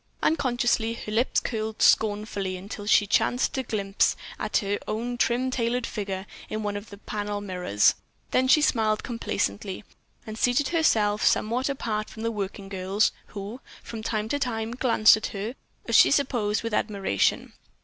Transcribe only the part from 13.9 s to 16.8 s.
time to time, glanced at her, as she supposed, with